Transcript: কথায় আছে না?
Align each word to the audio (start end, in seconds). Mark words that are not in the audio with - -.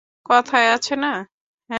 কথায় 0.25 0.67
আছে 0.75 0.95
না? 0.95 1.13